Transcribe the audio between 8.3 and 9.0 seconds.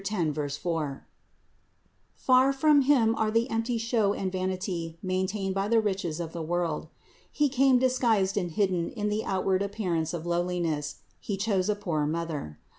and hidden